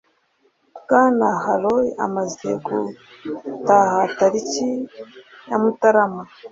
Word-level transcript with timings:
Bwana 0.81 1.27
haroy 1.43 1.85
amaze 2.05 2.49
gutaha 2.65 3.99
tariki 4.17 4.69
ya 5.49 5.57
mutarama 5.61 6.23